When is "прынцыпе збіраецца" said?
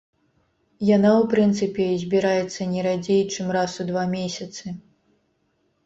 1.33-2.61